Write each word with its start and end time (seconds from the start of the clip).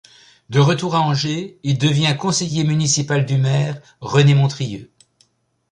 De 0.49 0.59
retour 0.59 0.95
à 0.95 1.01
Angers 1.01 1.59
il 1.61 1.77
devient 1.77 2.17
conseiller 2.19 2.63
municipal 2.63 3.23
du 3.23 3.37
maire 3.37 3.79
René 4.01 4.33
Montrieux. 4.33 4.89